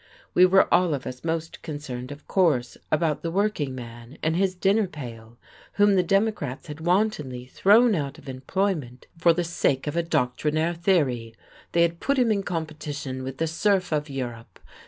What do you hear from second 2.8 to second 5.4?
about the working man and his dinner pail,